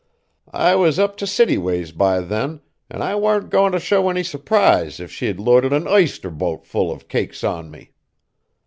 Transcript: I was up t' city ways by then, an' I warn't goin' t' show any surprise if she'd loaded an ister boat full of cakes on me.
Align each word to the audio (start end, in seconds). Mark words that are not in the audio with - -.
I 0.55 0.73
was 0.73 0.97
up 0.97 1.15
t' 1.15 1.27
city 1.27 1.59
ways 1.59 1.91
by 1.91 2.21
then, 2.21 2.61
an' 2.89 3.03
I 3.03 3.13
warn't 3.15 3.51
goin' 3.51 3.71
t' 3.71 3.77
show 3.77 4.09
any 4.09 4.23
surprise 4.23 4.99
if 4.99 5.11
she'd 5.11 5.39
loaded 5.39 5.73
an 5.73 5.85
ister 5.85 6.31
boat 6.31 6.65
full 6.65 6.91
of 6.91 7.07
cakes 7.07 7.43
on 7.43 7.69
me. 7.69 7.91